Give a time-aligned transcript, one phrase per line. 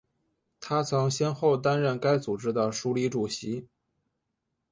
[0.59, 3.67] 她曾先后担任该组织的署理主席。